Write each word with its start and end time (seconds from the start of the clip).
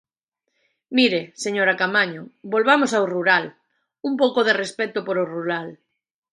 Mire, 0.97 1.21
señora 1.43 1.77
Caamaño, 1.79 2.21
volvamos 2.53 2.91
ao 2.93 3.09
rural, 3.15 3.45
un 4.07 4.13
pouco 4.21 4.39
de 4.47 4.57
respecto 4.61 4.99
polo 5.07 5.23
rural. 5.35 5.67